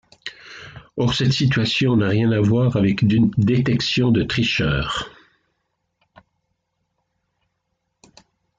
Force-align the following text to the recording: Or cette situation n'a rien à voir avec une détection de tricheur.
Or 0.97 1.13
cette 1.13 1.31
situation 1.31 1.95
n'a 1.95 2.07
rien 2.07 2.31
à 2.31 2.39
voir 2.41 2.75
avec 2.75 3.03
une 3.03 3.29
détection 3.37 4.09
de 4.09 4.23
tricheur. 4.23 5.11